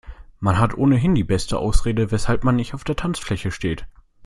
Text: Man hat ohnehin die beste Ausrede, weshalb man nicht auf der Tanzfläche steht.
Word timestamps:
Man 0.39 0.57
hat 0.57 0.73
ohnehin 0.75 1.13
die 1.13 1.23
beste 1.23 1.59
Ausrede, 1.59 2.09
weshalb 2.09 2.43
man 2.43 2.55
nicht 2.55 2.73
auf 2.73 2.83
der 2.83 2.95
Tanzfläche 2.95 3.51
steht. 3.51 3.85